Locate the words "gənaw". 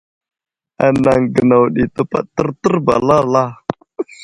1.33-1.65